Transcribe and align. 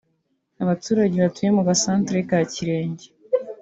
Abaturage 0.63 1.15
batuye 1.23 1.49
mu 1.57 1.61
gasanteri 1.69 2.21
ka 2.29 2.39
Kirenge 2.53 3.05